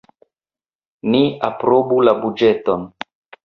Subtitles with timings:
[1.11, 1.21] Ni
[1.51, 2.93] aprobu la buĝeton.